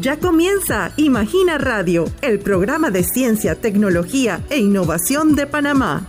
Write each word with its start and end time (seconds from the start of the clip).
Ya 0.00 0.18
comienza 0.18 0.92
Imagina 0.96 1.56
Radio, 1.56 2.06
el 2.20 2.40
programa 2.40 2.90
de 2.90 3.04
ciencia, 3.04 3.60
tecnología 3.60 4.44
e 4.50 4.58
innovación 4.58 5.36
de 5.36 5.46
Panamá. 5.46 6.06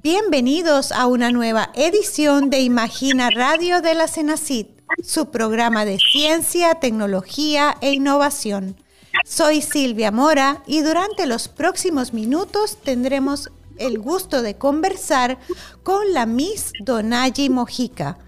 Bienvenidos 0.00 0.92
a 0.92 1.06
una 1.06 1.32
nueva 1.32 1.70
edición 1.74 2.50
de 2.50 2.60
Imagina 2.60 3.30
Radio 3.30 3.82
de 3.82 3.96
la 3.96 4.06
Cenacit, 4.06 4.68
su 5.02 5.30
programa 5.32 5.84
de 5.84 5.98
ciencia, 5.98 6.76
tecnología 6.76 7.76
e 7.80 7.92
innovación. 7.92 8.76
Soy 9.24 9.60
Silvia 9.60 10.12
Mora 10.12 10.62
y 10.66 10.82
durante 10.82 11.26
los 11.26 11.48
próximos 11.48 12.14
minutos 12.14 12.78
tendremos 12.82 13.50
el 13.76 13.98
gusto 13.98 14.42
de 14.42 14.56
conversar 14.56 15.38
con 15.82 16.14
la 16.14 16.26
Miss 16.26 16.70
Donayi 16.80 17.50
Mojica, 17.50 18.18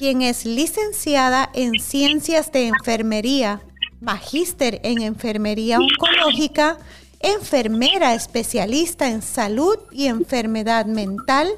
quien 0.00 0.22
es 0.22 0.46
licenciada 0.46 1.50
en 1.52 1.78
Ciencias 1.78 2.50
de 2.52 2.68
Enfermería, 2.68 3.60
magíster 4.00 4.80
en 4.82 5.02
Enfermería 5.02 5.78
Oncológica, 5.78 6.78
enfermera 7.20 8.14
especialista 8.14 9.10
en 9.10 9.20
salud 9.20 9.76
y 9.92 10.06
enfermedad 10.06 10.86
mental, 10.86 11.50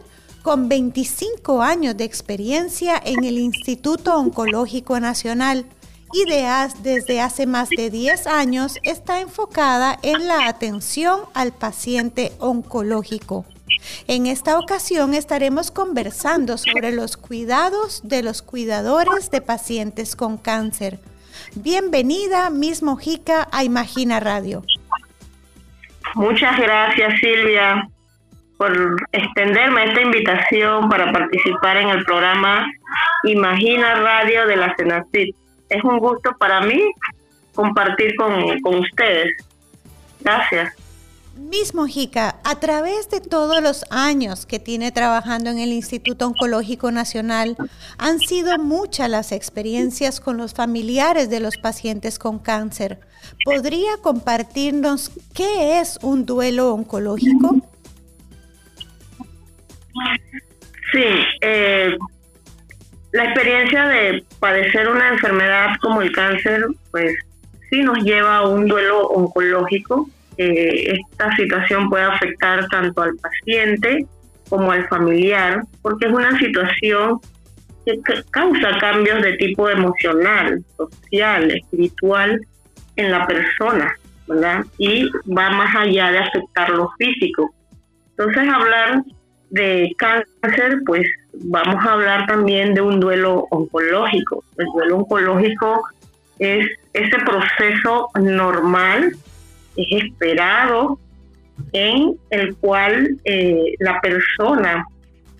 con 0.42 0.68
25 0.68 1.62
años 1.62 1.96
de 1.96 2.02
experiencia 2.02 3.00
en 3.04 3.22
el 3.22 3.38
Instituto 3.38 4.16
Oncológico 4.16 4.98
Nacional 4.98 5.64
y 6.12 6.24
desde 6.82 7.20
hace 7.20 7.46
más 7.46 7.68
de 7.68 7.90
10 7.90 8.26
años 8.26 8.74
está 8.82 9.20
enfocada 9.20 9.96
en 10.02 10.26
la 10.26 10.48
atención 10.48 11.20
al 11.32 11.52
paciente 11.52 12.32
oncológico. 12.40 13.44
En 14.08 14.26
esta 14.26 14.58
ocasión 14.58 15.14
estaremos 15.14 15.70
conversando 15.70 16.58
sobre 16.58 16.92
los 16.92 17.16
cuidados 17.16 18.00
de 18.04 18.22
los 18.22 18.42
cuidadores 18.42 19.30
de 19.30 19.40
pacientes 19.40 20.16
con 20.16 20.38
cáncer. 20.38 20.98
Bienvenida, 21.54 22.50
Miss 22.50 22.82
Mojica, 22.82 23.48
a 23.52 23.64
Imagina 23.64 24.20
Radio. 24.20 24.62
Muchas 26.14 26.58
gracias, 26.58 27.14
Silvia, 27.20 27.88
por 28.58 28.96
extenderme 29.12 29.84
esta 29.84 30.02
invitación 30.02 30.88
para 30.88 31.12
participar 31.12 31.78
en 31.78 31.88
el 31.88 32.04
programa 32.04 32.66
Imagina 33.24 33.94
Radio 33.94 34.46
de 34.46 34.56
la 34.56 34.74
Senacit 34.76 35.36
es 35.72 35.82
un 35.84 35.98
gusto 35.98 36.36
para 36.38 36.60
mí 36.60 36.92
compartir 37.54 38.14
con 38.16 38.74
ustedes. 38.74 39.28
Gracias. 40.20 40.81
Miss 41.36 41.74
Mojica, 41.74 42.36
a 42.44 42.60
través 42.60 43.08
de 43.08 43.20
todos 43.20 43.62
los 43.62 43.84
años 43.90 44.44
que 44.44 44.58
tiene 44.58 44.92
trabajando 44.92 45.50
en 45.50 45.58
el 45.58 45.72
Instituto 45.72 46.26
Oncológico 46.26 46.90
Nacional, 46.90 47.56
han 47.96 48.18
sido 48.18 48.58
muchas 48.58 49.08
las 49.08 49.32
experiencias 49.32 50.20
con 50.20 50.36
los 50.36 50.52
familiares 50.52 51.30
de 51.30 51.40
los 51.40 51.56
pacientes 51.56 52.18
con 52.18 52.38
cáncer. 52.38 53.00
¿Podría 53.44 53.96
compartirnos 54.02 55.10
qué 55.34 55.80
es 55.80 55.98
un 56.02 56.26
duelo 56.26 56.74
oncológico? 56.74 57.56
Sí, 60.92 61.04
eh, 61.40 61.96
la 63.12 63.24
experiencia 63.24 63.86
de 63.86 64.24
padecer 64.38 64.88
una 64.88 65.08
enfermedad 65.08 65.76
como 65.80 66.02
el 66.02 66.12
cáncer, 66.12 66.66
pues 66.90 67.14
sí 67.70 67.80
nos 67.82 67.98
lleva 68.04 68.38
a 68.38 68.48
un 68.48 68.68
duelo 68.68 69.06
oncológico. 69.08 70.08
Esta 70.36 71.34
situación 71.36 71.88
puede 71.88 72.04
afectar 72.04 72.66
tanto 72.68 73.02
al 73.02 73.14
paciente 73.16 74.06
como 74.48 74.70
al 74.70 74.86
familiar, 74.88 75.62
porque 75.82 76.06
es 76.06 76.12
una 76.12 76.38
situación 76.38 77.20
que 77.84 78.00
causa 78.30 78.78
cambios 78.78 79.22
de 79.22 79.34
tipo 79.34 79.68
emocional, 79.68 80.62
social, 80.76 81.50
espiritual 81.50 82.40
en 82.96 83.10
la 83.10 83.26
persona, 83.26 83.94
¿verdad? 84.28 84.64
Y 84.78 85.08
va 85.36 85.50
más 85.50 85.74
allá 85.74 86.12
de 86.12 86.18
afectar 86.18 86.70
lo 86.70 86.90
físico. 86.98 87.52
Entonces 88.10 88.48
hablar 88.48 89.02
de 89.50 89.94
cáncer, 89.98 90.80
pues 90.86 91.06
vamos 91.44 91.84
a 91.84 91.92
hablar 91.92 92.26
también 92.26 92.74
de 92.74 92.80
un 92.80 93.00
duelo 93.00 93.46
oncológico. 93.50 94.44
El 94.58 94.66
duelo 94.74 94.98
oncológico 94.98 95.82
es 96.38 96.66
ese 96.92 97.16
proceso 97.24 98.08
normal, 98.20 99.12
es 99.76 100.04
esperado, 100.04 100.98
en 101.72 102.16
el 102.30 102.56
cual 102.56 103.16
eh, 103.24 103.74
la 103.78 104.00
persona 104.00 104.84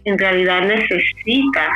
en 0.05 0.19
realidad 0.19 0.63
necesita 0.63 1.73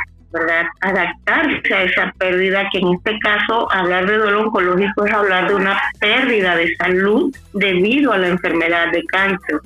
adaptarse 0.81 1.73
a 1.73 1.83
esa 1.83 2.13
pérdida, 2.17 2.67
que 2.71 2.79
en 2.79 2.93
este 2.93 3.17
caso 3.19 3.71
hablar 3.71 4.05
de 4.05 4.17
duelo 4.17 4.43
oncológico 4.43 5.05
es 5.05 5.13
hablar 5.13 5.47
de 5.47 5.55
una 5.55 5.79
pérdida 5.99 6.55
de 6.55 6.75
salud 6.75 7.35
debido 7.53 8.11
a 8.11 8.17
la 8.17 8.27
enfermedad 8.27 8.91
de 8.91 9.03
cáncer. 9.05 9.57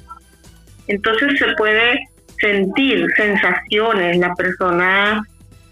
Entonces 0.88 1.40
se 1.40 1.48
puede 1.58 2.00
sentir 2.40 3.08
sensaciones, 3.18 4.18
la 4.18 4.34
persona 4.36 5.24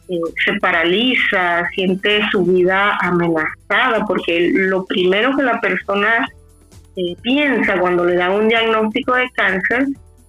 eh, 0.07 0.19
se 0.43 0.53
paraliza, 0.59 1.67
siente 1.75 2.21
su 2.31 2.45
vida 2.45 2.97
amenazada, 3.01 4.05
porque 4.07 4.51
lo 4.53 4.85
primero 4.85 5.35
que 5.35 5.43
la 5.43 5.61
persona 5.61 6.27
piensa 7.21 7.79
cuando 7.79 8.05
le 8.05 8.15
dan 8.15 8.31
un 8.31 8.47
diagnóstico 8.47 9.15
de 9.15 9.29
cáncer 9.31 9.85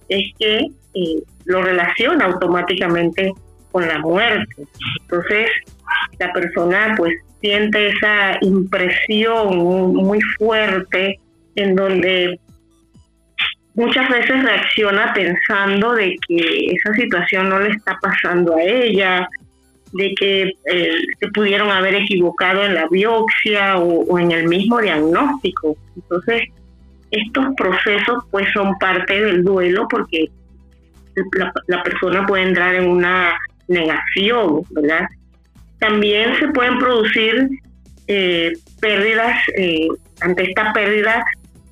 es 0.09 0.33
que 0.37 0.67
eh, 0.93 1.23
lo 1.45 1.61
relaciona 1.61 2.25
automáticamente 2.25 3.33
con 3.71 3.87
la 3.87 3.99
muerte. 3.99 4.63
Entonces, 5.01 5.49
la 6.19 6.31
persona 6.33 6.93
pues 6.97 7.13
siente 7.39 7.89
esa 7.89 8.37
impresión 8.41 9.57
muy 9.57 10.19
fuerte 10.37 11.19
en 11.55 11.75
donde 11.75 12.39
muchas 13.73 14.09
veces 14.09 14.43
reacciona 14.43 15.13
pensando 15.13 15.93
de 15.93 16.15
que 16.27 16.67
esa 16.67 16.93
situación 16.93 17.49
no 17.49 17.59
le 17.59 17.69
está 17.69 17.97
pasando 18.01 18.55
a 18.55 18.61
ella, 18.61 19.27
de 19.93 20.13
que 20.15 20.53
eh, 20.71 20.91
se 21.19 21.27
pudieron 21.29 21.69
haber 21.69 21.95
equivocado 21.95 22.63
en 22.63 22.75
la 22.75 22.87
biopsia 22.87 23.77
o, 23.77 24.17
en 24.19 24.31
el 24.31 24.47
mismo 24.47 24.79
diagnóstico. 24.79 25.75
Entonces, 25.95 26.43
estos 27.11 27.45
procesos 27.55 28.23
pues 28.31 28.47
son 28.53 28.77
parte 28.79 29.21
del 29.21 29.43
duelo 29.43 29.87
porque 29.89 30.29
la, 31.67 31.83
persona 31.83 32.25
puede 32.25 32.43
entrar 32.43 32.73
en 32.75 32.87
una 32.89 33.37
negación, 33.67 34.63
¿verdad? 34.71 35.07
También 35.79 36.37
se 36.39 36.47
pueden 36.49 36.79
producir 36.79 37.49
eh, 38.07 38.53
pérdidas, 38.79 39.37
eh, 39.57 39.87
ante 40.21 40.43
esta 40.43 40.71
pérdida 40.73 41.23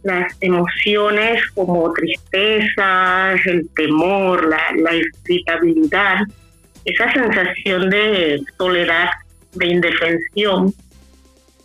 las 0.04 0.36
emociones 0.42 1.42
como 1.54 1.92
tristeza, 1.94 3.34
el 3.46 3.70
temor, 3.76 4.48
la, 4.48 4.96
irritabilidad, 4.96 6.22
esa 6.86 7.12
sensación 7.12 7.90
de 7.90 8.42
soledad, 8.58 9.10
de 9.54 9.68
indefensión, 9.68 10.74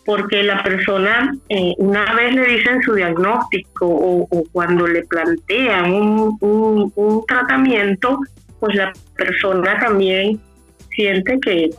porque 0.05 0.43
la 0.43 0.63
persona, 0.63 1.33
eh, 1.49 1.75
una 1.79 2.15
vez 2.15 2.35
le 2.35 2.47
dicen 2.47 2.83
su 2.83 2.95
diagnóstico 2.95 3.87
o, 3.87 4.45
cuando 4.53 4.87
le 4.87 5.03
plantean 5.05 5.93
un, 5.93 6.93
un, 6.95 7.27
tratamiento, 7.27 8.19
pues 8.61 8.75
la 8.77 8.93
persona 9.17 9.79
también 9.81 10.41
siente 10.95 11.39
que 11.41 11.71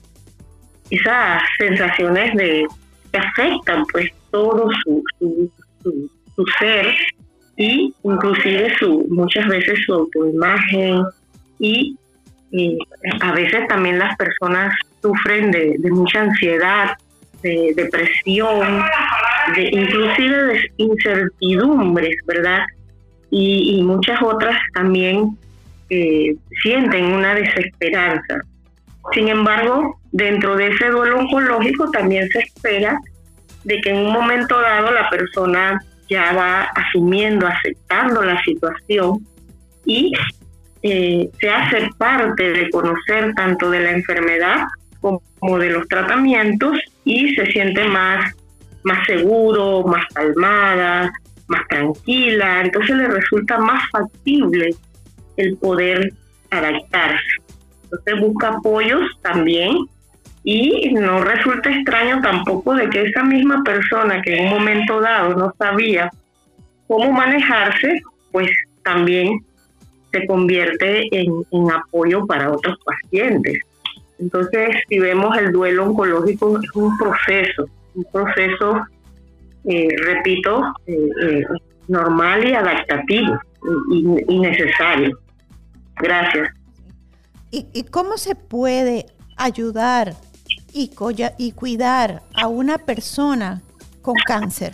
esas 0.89 1.41
sensaciones 1.57 2.35
de 2.35 2.65
que 3.11 3.17
afectan 3.17 3.85
pues 3.91 4.11
todo 4.31 4.69
su, 4.83 5.03
su 5.19 6.09
su 6.35 6.43
ser 6.59 6.93
y 7.57 7.93
inclusive 8.03 8.73
su 8.77 9.05
muchas 9.09 9.47
veces 9.47 9.79
su 9.85 9.93
autoimagen 9.93 11.03
y, 11.59 11.97
a 13.21 13.33
veces 13.33 13.67
también 13.67 13.99
las 13.99 14.15
personas 14.15 14.73
sufren 15.01 15.51
de, 15.51 15.77
mucha 15.91 16.21
ansiedad, 16.21 16.91
de 17.45 17.73
depresión, 17.75 18.83
de 19.55 19.69
inclusive 19.71 20.45
de 20.45 20.71
incertidumbres, 20.77 22.15
¿verdad? 22.25 22.61
Y, 23.29 23.83
muchas 23.83 24.19
otras 24.21 24.57
también 24.73 25.37
eh, 25.89 26.35
sienten 26.63 27.05
una 27.05 27.35
desesperanza. 27.35 28.39
Sin 29.13 29.27
embargo, 29.27 29.99
dentro 30.11 30.55
de 30.55 30.69
ese 30.69 30.87
duelo 30.87 31.19
oncológico 31.19 31.91
también 31.91 32.27
se 32.29 32.39
espera 32.39 32.97
de 33.63 33.79
que 33.81 33.89
en 33.91 33.97
un 33.97 34.13
momento 34.13 34.59
dado 34.59 34.91
la 34.91 35.09
persona 35.09 35.79
ya 36.09 36.33
va 36.33 36.63
asumiendo, 36.63 37.45
aceptando 37.45 38.23
la 38.23 38.41
situación 38.43 39.19
y 39.85 40.13
eh, 40.81 41.29
se 41.39 41.49
hace 41.49 41.89
parte 41.97 42.51
de 42.51 42.69
conocer 42.69 43.33
tanto 43.35 43.69
de 43.69 43.79
la 43.81 43.91
enfermedad 43.91 44.65
como 45.39 45.59
de 45.59 45.69
los 45.69 45.87
tratamientos 45.87 46.77
y 47.03 47.35
se 47.35 47.45
siente 47.47 47.87
más, 47.87 48.33
más 48.83 49.05
seguro, 49.05 49.83
más 49.83 50.05
calmada, 50.13 51.11
más 51.47 51.67
tranquila, 51.67 52.61
entonces 52.61 52.95
le 52.95 53.07
resulta 53.07 53.59
más 53.59 53.81
factible 53.91 54.75
el 55.37 55.57
poder 55.57 56.11
adaptarse. 56.49 57.45
Entonces 57.83 58.19
busca 58.19 58.47
apoyos 58.49 59.03
también 59.21 59.77
Y 60.43 60.91
no 60.93 61.23
resulta 61.23 61.71
extraño 61.71 62.21
tampoco 62.21 62.75
de 62.75 62.87
que 62.89 63.01
esa 63.03 63.23
misma 63.23 63.63
persona 63.63 64.21
que 64.21 64.37
en 64.37 64.45
un 64.45 64.59
momento 64.59 65.01
dado 65.01 65.35
no 65.35 65.51
sabía 65.57 66.09
cómo 66.87 67.11
manejarse, 67.11 67.99
pues 68.31 68.49
también 68.83 69.39
se 70.11 70.27
convierte 70.27 71.07
en, 71.11 71.31
apoyo 71.71 72.27
para 72.27 72.51
otros 72.51 72.77
pacientes. 72.85 73.57
Entonces, 74.19 74.69
si 74.87 74.99
vemos 74.99 75.37
el 75.37 75.51
duelo 75.51 75.85
oncológico, 75.85 76.59
es 76.59 76.75
un 76.75 76.97
proceso, 76.97 77.65
un 77.95 78.05
proceso, 78.11 78.81
eh, 79.65 79.87
repito, 80.05 80.63
eh, 80.87 81.09
eh, 81.23 81.45
normal 81.87 82.47
y 82.47 82.53
adaptativo 82.53 83.39
y, 83.91 84.39
necesario. 84.39 85.17
Gracias. 85.97 86.49
¿Y, 87.51 87.67
¿Y, 87.73 87.83
cómo 87.83 88.17
se 88.17 88.35
puede 88.35 89.05
ayudar 89.37 90.13
y, 90.73 90.91
y 91.37 91.51
cuidar 91.51 92.23
a 92.35 92.47
una 92.47 92.77
persona 92.77 93.61
con 94.01 94.15
cáncer? 94.25 94.73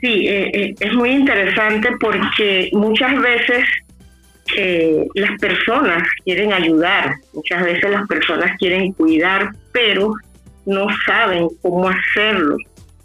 Sí, 0.00 0.26
eh, 0.26 0.50
eh, 0.54 0.74
es 0.80 0.94
muy 0.94 1.10
interesante 1.10 1.90
porque 2.00 2.70
muchas 2.72 3.20
veces 3.20 3.64
eh, 4.56 5.06
las 5.14 5.38
personas 5.40 6.02
quieren 6.24 6.52
ayudar, 6.52 7.14
muchas 7.32 7.62
veces 7.62 7.90
las 7.90 8.06
personas 8.06 8.56
quieren 8.58 8.92
cuidar, 8.92 9.50
pero 9.72 10.12
no 10.66 10.86
saben 11.06 11.48
cómo 11.62 11.88
hacerlo, 11.88 12.56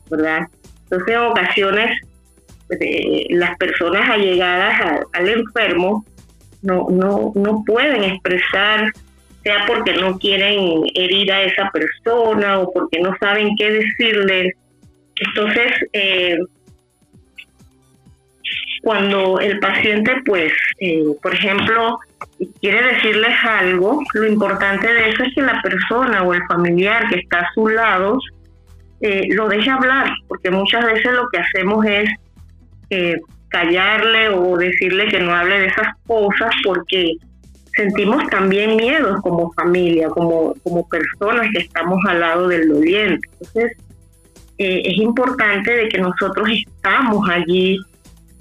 ¿verdad? 0.09 0.47
Entonces, 0.83 1.15
en 1.15 1.21
ocasiones, 1.21 1.99
las 3.29 3.57
personas 3.57 4.09
allegadas 4.09 5.03
al 5.13 5.29
enfermo 5.29 6.03
no, 6.61 6.87
no, 6.89 7.31
no 7.35 7.63
pueden 7.65 8.03
expresar, 8.03 8.91
sea 9.43 9.65
porque 9.67 9.93
no 9.93 10.17
quieren 10.17 10.83
herir 10.95 11.31
a 11.31 11.43
esa 11.43 11.69
persona 11.71 12.59
o 12.59 12.71
porque 12.71 12.99
no 12.99 13.15
saben 13.19 13.55
qué 13.57 13.71
decirle. 13.71 14.53
Entonces, 15.27 15.71
eh, 15.93 16.37
cuando 18.85 19.39
el 19.39 19.57
paciente, 19.57 20.11
pues, 20.23 20.53
eh, 20.77 21.03
por 21.19 21.33
ejemplo, 21.33 21.97
quiere 22.61 22.93
decirles 22.93 23.33
algo, 23.43 23.99
lo 24.13 24.27
importante 24.27 24.85
de 24.85 25.09
eso 25.09 25.23
es 25.23 25.33
que 25.33 25.41
la 25.41 25.59
persona 25.63 26.21
o 26.21 26.35
el 26.35 26.43
familiar 26.45 27.09
que 27.09 27.15
está 27.15 27.39
a 27.39 27.53
su 27.55 27.67
lado 27.67 28.19
eh, 29.01 29.23
lo 29.29 29.47
deje 29.47 29.71
hablar, 29.71 30.11
porque 30.27 30.51
muchas 30.51 30.85
veces 30.85 31.11
lo 31.13 31.27
que 31.29 31.39
hacemos 31.39 31.83
es 31.83 32.11
eh, 32.91 33.15
callarle 33.47 34.29
o 34.29 34.55
decirle 34.55 35.07
que 35.07 35.19
no 35.19 35.33
hable 35.33 35.61
de 35.61 35.65
esas 35.65 35.87
cosas 36.05 36.53
porque 36.63 37.13
sentimos 37.75 38.23
también 38.27 38.75
miedo 38.75 39.19
como 39.23 39.51
familia, 39.53 40.09
como, 40.09 40.53
como 40.61 40.87
personas 40.87 41.49
que 41.51 41.63
estamos 41.63 41.97
al 42.07 42.19
lado 42.19 42.47
del 42.49 42.69
doliente. 42.69 43.27
Entonces, 43.39 43.77
es 44.59 44.97
importante 44.99 45.75
de 45.75 45.89
que 45.89 45.97
nosotros 45.97 46.47
estamos 46.51 47.27
allí 47.27 47.79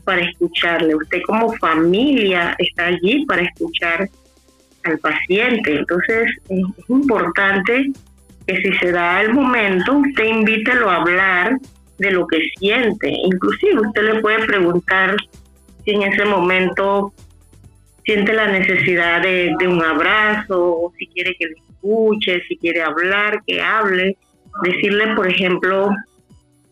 para 0.05 0.23
escucharle. 0.23 0.95
Usted 0.95 1.23
como 1.23 1.53
familia 1.55 2.55
está 2.59 2.87
allí 2.87 3.25
para 3.27 3.43
escuchar 3.43 4.09
al 4.85 4.99
paciente. 4.99 5.79
Entonces 5.79 6.31
es, 6.49 6.65
importante 6.89 7.91
que 8.47 8.56
si 8.56 8.73
se 8.79 8.93
da 8.93 9.23
el 9.23 9.33
momento, 9.33 9.95
usted 9.95 10.25
invítelo 10.25 10.91
a 10.91 10.97
hablar 10.97 11.59
de 11.99 12.11
lo 12.11 12.27
que 12.27 12.39
siente. 12.59 13.09
Inclusive 13.09 13.81
usted 13.81 14.03
le 14.03 14.21
puede 14.21 14.45
preguntar 14.47 15.17
si 15.85 15.91
en 15.93 16.03
ese 16.03 16.25
momento 16.25 17.12
siente 18.05 18.33
la 18.35 18.49
necesidad 18.49 19.23
de, 19.23 19.55
de 19.59 19.69
un 19.69 19.83
abrazo, 19.83 20.61
o 20.61 20.93
si 20.99 21.06
quiere 21.06 21.35
que 21.39 21.47
le 21.47 21.55
escuche, 21.55 22.43
si 22.49 22.56
quiere 22.59 22.83
hablar, 22.83 23.43
que 23.47 23.62
hable. 23.62 24.17
Decirle, 24.62 25.15
por 25.17 25.27
ejemplo, 25.29 25.91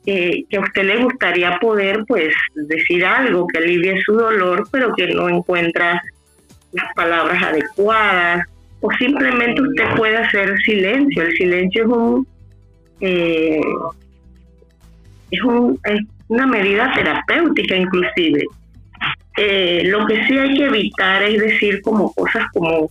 que 0.05 0.57
a 0.57 0.61
usted 0.61 0.85
le 0.85 1.03
gustaría 1.03 1.59
poder 1.61 2.05
pues 2.09 2.35
decir 2.55 3.05
algo 3.05 3.47
que 3.47 3.59
alivie 3.59 4.01
su 4.03 4.15
dolor, 4.15 4.67
pero 4.71 4.95
que 4.95 5.09
no 5.09 5.29
encuentra 5.29 6.03
las 6.73 6.95
palabras 6.95 7.43
adecuadas, 7.43 8.47
o 8.81 8.91
simplemente 8.99 9.63
usted 9.63 9.95
puede 9.97 10.17
hacer 10.17 10.59
silencio. 10.63 11.23
El 11.23 11.37
silencio 11.37 11.85
es 11.85 11.89
un 11.89 12.27
eh, 13.01 13.61
es, 15.31 15.43
un, 15.43 15.79
es 15.85 16.01
una 16.29 16.47
medida 16.47 16.93
terapéutica 16.95 17.77
inclusive. 17.77 18.45
Eh, 19.37 19.83
lo 19.87 20.07
que 20.07 20.25
sí 20.27 20.37
hay 20.37 20.55
que 20.55 20.67
evitar 20.67 21.23
es 21.23 21.41
decir 21.41 21.81
como 21.83 22.13
cosas 22.13 22.45
como 22.53 22.91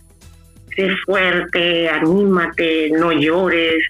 sé 0.74 0.88
fuerte, 1.06 1.88
anímate, 1.88 2.90
no 2.90 3.12
llores, 3.12 3.86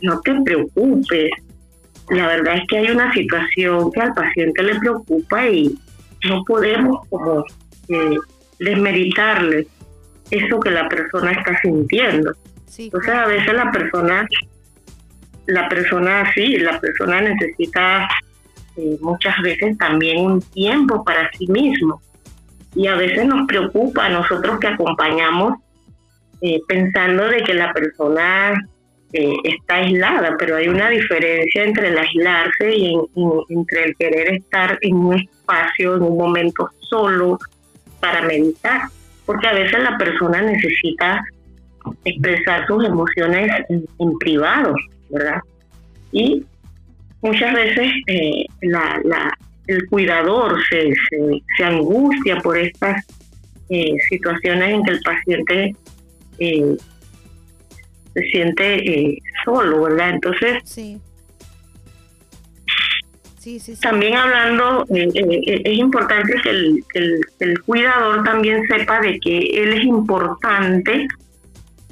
no 0.00 0.20
te 0.20 0.34
preocupes 0.42 1.30
la 2.10 2.26
verdad 2.26 2.56
es 2.56 2.66
que 2.68 2.78
hay 2.78 2.90
una 2.90 3.12
situación 3.12 3.92
que 3.92 4.00
al 4.00 4.12
paciente 4.12 4.62
le 4.62 4.78
preocupa 4.80 5.46
y 5.46 5.78
no 6.28 6.44
podemos 6.44 7.06
como 7.08 7.44
eh, 7.88 8.16
desmeritarle 8.58 9.66
eso 10.30 10.60
que 10.60 10.70
la 10.70 10.88
persona 10.88 11.32
está 11.32 11.58
sintiendo. 11.60 12.32
Entonces 12.76 13.14
a 13.14 13.26
veces 13.26 13.52
la 13.54 13.70
persona, 13.70 14.26
la 15.46 15.68
persona 15.68 16.32
sí, 16.34 16.56
la 16.58 16.80
persona 16.80 17.20
necesita 17.20 18.08
eh, 18.76 18.96
muchas 19.00 19.34
veces 19.42 19.76
también 19.78 20.24
un 20.24 20.40
tiempo 20.40 21.04
para 21.04 21.30
sí 21.32 21.46
mismo. 21.46 22.00
Y 22.74 22.86
a 22.86 22.94
veces 22.94 23.26
nos 23.26 23.46
preocupa 23.46 24.06
a 24.06 24.10
nosotros 24.10 24.58
que 24.60 24.68
acompañamos 24.68 25.58
eh, 26.40 26.60
pensando 26.66 27.28
de 27.28 27.42
que 27.42 27.54
la 27.54 27.72
persona 27.72 28.54
eh, 29.12 29.32
está 29.44 29.76
aislada, 29.76 30.36
pero 30.38 30.56
hay 30.56 30.68
una 30.68 30.88
diferencia 30.88 31.64
entre 31.64 31.88
el 31.88 31.98
aislarse 31.98 32.76
y 32.76 32.94
entre 33.48 33.84
el 33.84 33.96
querer 33.96 34.34
estar 34.34 34.78
en 34.82 34.94
un 34.94 35.14
espacio, 35.18 35.96
en 35.96 36.02
un 36.02 36.16
momento 36.16 36.70
solo 36.80 37.38
para 38.00 38.22
meditar, 38.22 38.82
porque 39.26 39.48
a 39.48 39.52
veces 39.52 39.82
la 39.82 39.98
persona 39.98 40.40
necesita 40.42 41.22
expresar 42.04 42.66
sus 42.66 42.84
emociones 42.84 43.50
en, 43.68 44.18
privado, 44.18 44.74
¿verdad? 45.10 45.40
Y 46.12 46.44
muchas 47.22 47.54
veces 47.54 47.92
eh, 48.06 48.44
la, 48.62 49.00
el 49.66 49.86
cuidador 49.88 50.58
se, 50.68 50.92
se, 51.56 51.64
angustia 51.64 52.36
por 52.38 52.58
estas 52.58 53.04
eh, 53.68 53.94
situaciones 54.08 54.74
en 54.74 54.82
que 54.82 54.90
el 54.90 55.00
paciente 55.00 55.76
eh, 56.38 56.76
se 58.14 58.22
siente 58.22 58.76
eh, 58.76 59.18
solo, 59.44 59.82
¿verdad? 59.82 60.10
Entonces, 60.10 60.62
sí. 60.64 61.00
Sí, 63.38 63.58
sí, 63.58 63.74
también 63.80 64.16
hablando, 64.16 64.84
eh, 64.94 65.08
eh, 65.14 65.62
es 65.64 65.78
importante 65.78 66.34
que 66.42 66.50
el, 66.50 66.84
el, 67.38 67.62
cuidador 67.62 68.22
también 68.22 68.62
sepa 68.66 69.00
de 69.00 69.18
que 69.18 69.38
él 69.38 69.72
es 69.72 69.84
importante 69.84 71.08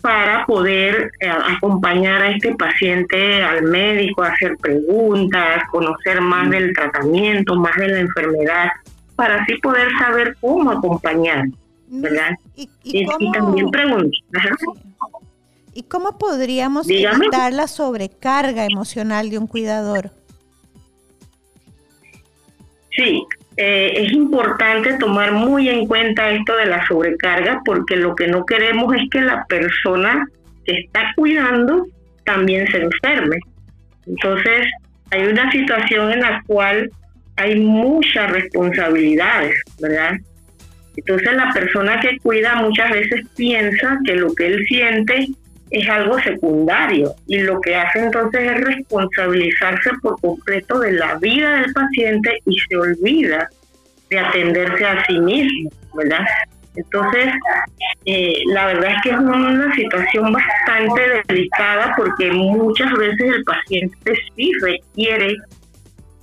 para 0.03 0.45
poder 0.45 1.11
acompañar 1.57 2.23
a 2.23 2.31
este 2.33 2.55
paciente 2.55 3.43
al 3.43 3.63
médico, 3.63 4.23
hacer 4.23 4.59
preguntas, 4.59 5.63
conocer 5.71 6.21
más 6.21 6.51
del 6.51 6.75
tratamiento, 6.75 7.57
más 7.57 7.75
de 7.77 7.89
la 7.89 8.01
enfermedad, 8.01 8.69
para 9.17 9.43
así 9.43 9.57
poder 9.57 9.89
saber 9.99 10.37
cómo 10.41 10.71
acompañar, 10.71 11.47
mm, 11.89 12.03
¿verdad? 12.03 12.31
Y, 12.85 13.07
también 13.33 13.71
preguntar. 13.71 14.13
¿Y 15.79 15.85
cómo 15.85 16.19
podríamos 16.19 16.91
evitar 16.91 17.53
la 17.53 17.69
sobrecarga 17.69 18.65
emocional 18.65 19.31
de 19.31 19.39
un 19.39 19.47
cuidador? 19.47 20.11
Sí, 22.91 23.23
eh, 23.57 23.93
es 23.95 24.11
importante 24.11 24.95
tomar 24.95 25.31
muy 25.31 25.69
en 25.69 25.87
cuenta 25.87 26.31
esto 26.31 26.57
de 26.57 26.67
la 26.67 26.85
sobrecarga 26.89 27.63
porque 27.65 27.95
lo 27.95 28.17
que 28.17 28.27
no 28.27 28.45
queremos 28.45 28.93
es 28.97 29.03
que 29.09 29.21
la 29.21 29.45
persona 29.45 30.27
que 30.65 30.81
está 30.81 31.13
cuidando 31.15 31.87
también 32.25 32.69
se 32.73 32.79
enferme. 32.79 33.39
Entonces, 34.05 34.67
hay 35.13 35.29
una 35.29 35.49
situación 35.53 36.11
en 36.11 36.21
la 36.23 36.43
cual 36.49 36.91
hay 37.37 37.55
muchas 37.55 38.33
responsabilidades, 38.33 39.63
¿verdad? 39.81 40.17
Entonces 40.97 41.33
la 41.35 41.53
persona 41.53 42.01
que 42.01 42.19
cuida 42.19 42.57
muchas 42.57 42.91
veces 42.91 43.25
piensa 43.37 43.97
que 44.05 44.17
lo 44.17 44.35
que 44.35 44.49
él 44.49 44.65
siente 44.67 45.29
es 45.71 45.89
algo 45.89 46.19
secundario 46.21 47.15
y 47.27 47.39
lo 47.39 47.61
que 47.61 47.77
hace 47.77 48.01
entonces 48.01 48.41
es 48.43 48.61
responsabilizarse 48.61 49.91
por 50.03 50.21
completo 50.21 50.81
de 50.81 50.93
la 50.93 51.17
vida 51.17 51.61
del 51.61 51.73
paciente 51.73 52.39
y 52.47 52.59
se 52.59 52.77
olvida 52.77 53.49
de 54.11 54.19
atenderse 54.19 54.85
a 54.87 55.05
sí 55.05 55.19
mismo, 55.19 55.71
¿verdad? 55.95 56.25
Entonces, 56.75 57.27
eh, 58.05 58.41
la 58.53 58.67
verdad 58.67 58.93
es 58.93 59.03
que 59.03 59.11
es 59.11 59.19
una 59.19 59.75
situación 59.75 60.33
bastante 60.33 61.23
delicada 61.27 61.93
porque 61.97 62.31
muchas 62.31 62.93
veces 62.93 63.35
el 63.37 63.45
paciente 63.45 64.13
sí 64.37 64.53
requiere 64.63 65.37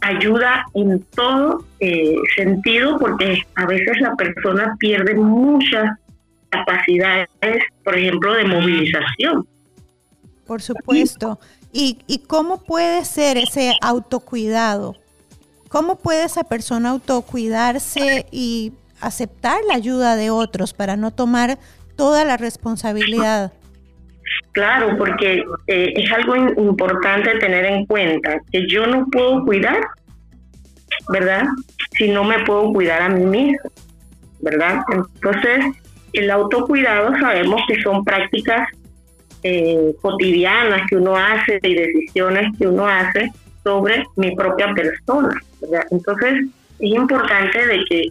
ayuda 0.02 0.64
en 0.76 1.04
todo 1.16 1.66
eh, 1.80 2.16
sentido 2.36 2.98
porque 3.00 3.42
a 3.56 3.66
veces 3.66 4.00
la 4.00 4.16
persona 4.16 4.76
pierde 4.80 5.16
muchas 5.16 5.98
capacidades 6.58 7.30
por 7.84 7.98
ejemplo, 7.98 8.34
de 8.34 8.46
movilización. 8.46 9.48
Por 10.46 10.62
supuesto. 10.62 11.40
¿Y, 11.72 12.00
¿Y 12.08 12.20
cómo 12.20 12.64
puede 12.64 13.04
ser 13.06 13.38
ese 13.38 13.74
autocuidado? 13.82 14.96
¿Cómo 15.70 15.98
puede 15.98 16.24
esa 16.24 16.44
persona 16.44 16.92
autocuidarse 16.92 18.26
y 18.32 18.74
aceptar 19.02 19.58
la 19.68 19.76
ayuda 19.76 20.16
de 20.16 20.30
otros 20.30 20.74
para 20.74 20.96
no 20.96 21.12
tomar 21.12 21.58
toda 21.96 22.24
la 22.26 22.38
responsabilidad? 22.38 23.52
Claro, 24.54 24.98
porque 24.98 25.44
eh, 25.68 25.94
es 25.96 26.12
algo 26.12 26.36
importante 26.36 27.38
tener 27.40 27.66
en 27.66 27.86
cuenta 27.86 28.40
que 28.52 28.66
yo 28.68 28.88
no 28.88 29.06
puedo 29.12 29.44
cuidar, 29.44 29.86
¿verdad? 31.10 31.44
Si 31.98 32.08
no 32.08 32.24
me 32.24 32.40
puedo 32.46 32.72
cuidar 32.72 33.02
a 33.02 33.10
mí 33.10 33.26
mismo, 33.26 33.70
¿verdad? 34.40 34.80
Entonces, 34.92 35.66
el 36.18 36.32
autocuidado 36.32 37.18
sabemos 37.20 37.62
que 37.68 37.82
son 37.82 38.04
prácticas 38.04 38.70
eh, 39.44 39.94
cotidianas 40.02 40.88
que 40.90 40.96
uno 40.96 41.16
hace 41.16 41.60
y 41.62 41.74
decisiones 41.76 42.52
que 42.58 42.68
uno 42.68 42.88
hace 42.88 43.32
sobre 43.64 44.04
mi 44.16 44.36
propia 44.36 44.74
persona. 44.74 45.40
Entonces, 45.92 46.46
es 46.80 46.90
importante 46.90 47.66
de 47.66 47.86
que 47.90 48.08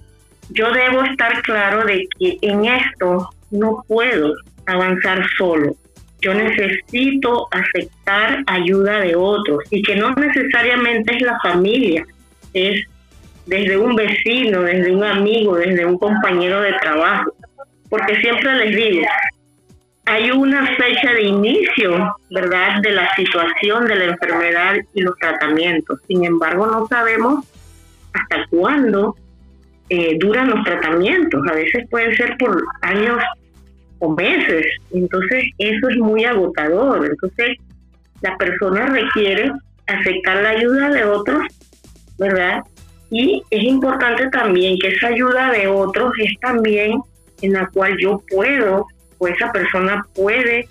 yo 0.51 0.71
debo 0.73 1.03
estar 1.05 1.43
claro 1.43 1.85
de 1.85 2.07
que 2.19 2.39
en 2.43 2.65
esto 2.65 3.31
no 3.51 3.83
puedo 3.87 4.35
avanzar 4.67 5.27
solo. 5.37 5.75
Yo 6.21 6.35
necesito 6.35 7.49
aceptar 7.51 8.43
ayuda 8.47 9.01
de 9.01 9.15
otros 9.15 9.59
y 9.71 9.83
que 9.83 9.97
no 9.97 10.15
necesariamente 10.15 11.17
es 11.17 11.23
la 11.23 11.39
familia, 11.41 12.05
es 12.53 12.87
desde 13.47 13.77
un 13.77 13.95
vecino, 13.95 14.63
desde 14.63 14.95
un 14.95 15.05
amigo, 15.05 15.57
desde 15.57 15.85
un 15.85 15.99
compañero 15.99 16.61
de 16.63 16.73
trabajo. 16.75 17.34
Porque 17.88 18.17
siempre 18.21 18.55
les 18.57 18.76
digo, 18.76 19.07
hay 20.07 20.31
una 20.31 20.67
fecha 20.76 21.12
de 21.12 21.23
inicio, 21.23 22.17
¿verdad?, 22.31 22.81
de 22.83 22.93
la 22.93 23.14
situación 23.14 23.87
de 23.87 23.97
la 23.97 24.05
enfermedad 24.05 24.76
y 24.95 25.03
los 25.03 25.17
tratamientos. 25.17 26.00
Sin 26.07 26.25
embargo, 26.25 26.67
no 26.67 26.87
sabemos 26.88 27.47
hasta 28.12 28.47
cuándo 28.50 29.17
eh, 29.88 30.19
duran 30.19 30.50
los 30.50 30.62
tratamientos. 30.64 31.41
A 31.49 31.55
veces 31.55 31.88
pueden 31.88 32.14
ser 32.17 32.37
por 32.38 32.62
años 32.83 33.23
o 33.99 34.11
meses. 34.11 34.67
Entonces, 34.93 35.45
eso 35.59 35.88
es 35.88 35.97
muy 35.97 36.25
agotador. 36.25 37.07
Entonces, 37.07 37.57
la 38.21 38.37
persona 38.37 38.87
requiere 38.87 39.53
aceptar 39.87 40.43
la 40.43 40.50
ayuda 40.50 40.91
de 40.91 41.05
otros, 41.05 41.43
¿verdad? 42.19 42.62
Y 43.11 43.43
es 43.50 43.62
importante 43.62 44.29
también 44.31 44.79
que 44.79 44.88
esa 44.88 45.09
ayuda 45.09 45.50
de 45.53 45.67
otros 45.67 46.12
es 46.19 46.33
también 46.41 47.00
en 47.45 47.53
la 47.53 47.69
cual 47.69 47.97
yo 47.99 48.23
puedo, 48.31 48.87
o 49.19 49.29
esa 49.29 49.53
persona 49.53 50.03
puede 50.15 50.67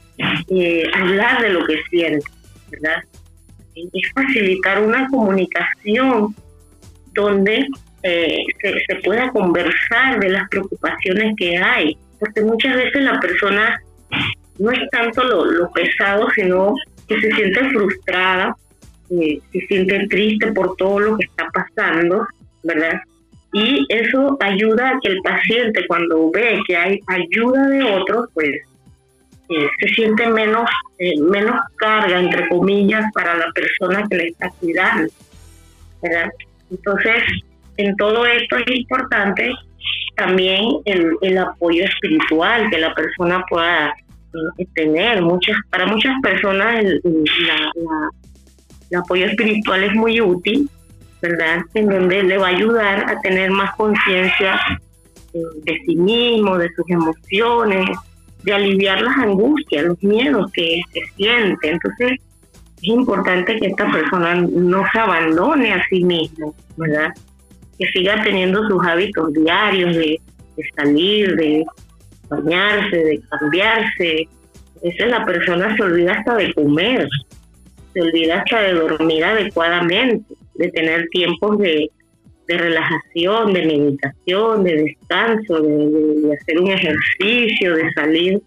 eh, 0.50 0.84
hablar 0.94 1.42
de 1.42 1.50
lo 1.50 1.65
que 1.65 1.77
siente, 1.89 2.25
¿verdad? 2.72 3.03
Es 3.75 4.12
facilitar 4.13 4.82
una 4.82 5.08
comunicación 5.08 6.36
donde 7.13 7.68
eh, 8.01 8.44
se, 8.62 8.96
pueda 9.03 9.32
conversar 9.32 10.20
de 10.20 10.30
las 10.30 10.50
preocupaciones 10.50 11.36
que 11.38 11.58
hay, 11.58 11.98
porque 12.20 12.42
muchas 12.42 12.75
veces 12.75 13.03
la 13.03 13.20
persona 13.20 13.80
no 14.58 14.72
es 14.72 14.80
tanto 14.92 15.24
lo, 15.24 15.72
pesado, 15.72 16.27
sino 16.36 16.74
que 17.08 17.20
se 17.22 17.32
siente 17.32 17.70
frustrada, 17.70 18.56
eh, 19.12 19.39
se 19.51 19.60
siente 19.68 20.08
triste 20.08 20.51
por 20.53 20.75
todo 20.77 21.00
lo 21.00 21.18
que 21.18 21.25
está 21.25 21.48
pasando, 21.53 22.25
¿verdad? 22.63 23.00
Y 23.53 23.86
eso 23.89 24.38
ayuda 24.39 24.89
a 24.89 25.00
que 25.01 25.12
el 25.12 25.22
paciente 25.22 25.86
cuando 25.88 26.31
ve 26.31 26.60
que 26.67 26.75
hay 26.75 27.00
ayuda 27.07 27.67
de 27.67 27.83
otros, 27.83 28.29
pues 28.33 28.50
eh, 29.50 29.67
se 29.79 29.88
siente 29.89 30.27
menos, 30.27 30.69
menos 31.29 31.55
carga, 31.75 32.19
entre 32.19 32.50
comillas, 32.50 33.05
para 33.13 33.36
la 33.36 33.51
persona 33.53 34.03
que 34.10 34.17
le 34.17 34.27
está 34.29 34.50
cuidando, 34.60 35.12
¿verdad? 36.01 36.29
Entonces, 36.72 37.24
en 37.77 37.95
todo 37.98 38.25
esto 38.25 38.57
es 38.57 38.67
importante 38.67 39.51
también 40.15 40.65
el, 40.86 41.38
apoyo 41.38 41.86
espiritual 41.86 42.69
que 42.69 42.77
la 42.77 42.93
persona 42.93 43.43
pueda 43.50 43.93
eh, 44.57 44.65
tener. 44.75 45.22
Muchas, 45.22 45.57
para 45.69 45.88
muchas 45.88 46.13
personas 46.22 46.83
el, 46.83 47.01
apoyo 48.95 49.25
espiritual 49.25 49.83
es 49.83 49.93
muy 49.93 50.22
útil, 50.22 50.69
¿verdad? 51.24 51.62
En 51.74 51.88
donde 51.88 52.22
le 52.22 52.38
va 52.38 52.48
a 52.48 52.51
ayudar 52.51 53.10
a 53.10 53.20
tener 53.22 53.50
más 53.50 53.75
conciencia 53.75 54.60
eh, 55.34 55.39
de 55.63 55.80
sí 55.86 55.96
mismo, 55.96 56.58
de 56.58 56.70
sus 56.75 56.86
emociones, 56.89 57.89
de 58.44 58.53
aliviar 58.53 59.01
las 59.01 59.18
angustias, 59.18 59.86
los 59.86 60.03
miedos 60.03 60.51
que, 60.51 60.82
que 60.94 61.01
siente. 61.15 61.72
Entonces, 61.72 62.20
es 62.77 62.88
importante 62.88 63.58
que 63.58 63.68
esta 63.68 63.89
persona 63.89 64.36
no 64.36 64.84
se 64.92 65.00
abandone 65.00 65.74
a 65.74 65.84
sí 65.89 66.03
mismo, 66.03 66.53
¿verdad? 66.77 67.10
que 67.80 67.86
siga 67.88 68.22
teniendo 68.24 68.68
sus 68.68 68.86
hábitos 68.86 69.34
diarios 69.34 69.96
de, 69.96 70.20
salir, 70.75 71.36
de 71.36 71.65
bañarse, 72.30 72.98
de 72.98 73.22
cambiarse. 73.30 74.27
Esa 74.82 75.06
es 75.06 75.10
la 75.12 75.25
persona 75.25 75.75
se 75.75 75.84
olvida 75.84 76.13
hasta 76.13 76.36
de 76.36 76.53
comer, 76.53 77.08
se 77.94 78.01
olvida 78.01 78.42
hasta 78.42 78.62
de 78.62 78.74
dormir 78.74 79.24
adecuadamente, 79.24 80.36
de 80.55 80.69
tener 80.69 81.07
tiempos 81.10 81.57
de, 81.57 81.89
relajación, 82.48 83.53
de 83.53 83.65
meditación, 83.65 84.63
de 84.63 84.83
descanso, 84.83 85.62
de, 85.62 86.38
hacer 86.39 86.60
un 86.60 86.72
ejercicio, 86.72 87.75
de 87.75 87.91
salir 87.93 88.41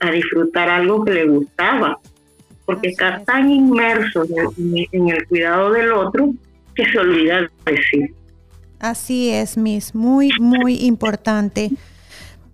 a 0.00 0.10
disfrutar 0.10 0.68
algo 0.68 1.04
que 1.04 1.12
le 1.12 1.26
gustaba, 1.26 1.98
porque 2.64 2.88
está 2.88 3.22
tan 3.24 3.50
inmerso 3.50 4.24
en, 4.56 4.86
en 4.92 5.08
el 5.08 5.26
cuidado 5.26 5.72
del 5.72 5.92
otro 5.92 6.34
que 6.74 6.84
se 6.84 6.98
olvida 6.98 7.40
de 7.40 7.82
sí. 7.90 8.06
Así 8.78 9.30
es, 9.30 9.56
Miss, 9.56 9.94
muy, 9.94 10.30
muy 10.38 10.84
importante. 10.84 11.70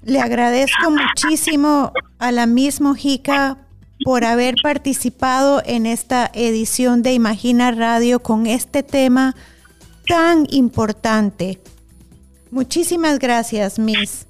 Le 0.04 0.20
agradezco 0.20 0.90
muchísimo 0.90 1.92
a 2.18 2.32
la 2.32 2.46
Miss 2.46 2.80
Mojica 2.80 3.58
por 4.04 4.24
haber 4.24 4.54
participado 4.62 5.62
en 5.64 5.86
esta 5.86 6.30
edición 6.34 7.02
de 7.02 7.12
Imagina 7.12 7.70
Radio 7.70 8.20
con 8.20 8.46
este 8.46 8.82
tema 8.82 9.34
tan 10.06 10.46
importante. 10.50 11.60
Muchísimas 12.50 13.18
gracias, 13.18 13.78
Miss. 13.78 14.26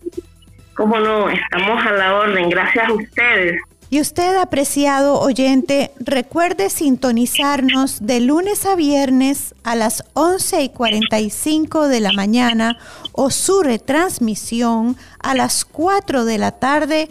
Cómo 0.77 0.99
no, 0.99 1.29
estamos 1.29 1.85
a 1.85 1.93
la 1.93 2.15
orden. 2.15 2.49
Gracias 2.49 2.89
a 2.89 2.93
ustedes. 2.93 3.61
Y 3.93 4.01
usted, 4.01 4.37
apreciado 4.37 5.21
oyente, 5.21 5.91
recuerde 5.99 6.71
sintonizarnos 6.71 7.99
de 8.01 8.21
lunes 8.21 8.65
a 8.65 8.75
viernes 8.75 9.55
a 9.65 9.75
las 9.75 10.05
11 10.15 10.63
y 10.63 10.69
45 10.71 11.89
de 11.89 12.01
la 12.01 12.13
mañana 12.13 12.79
o 13.13 13.31
su 13.31 13.63
retransmisión 13.63 14.97
a 15.19 15.35
las 15.35 15.67
4 15.67 16.25
de 16.25 16.39
la 16.39 16.53
tarde 16.53 17.11